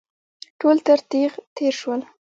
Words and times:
ټول 0.59 0.77
تر 0.87 0.99
تېغ 1.11 1.31
تېر 1.55 1.73
شول. 1.81 2.01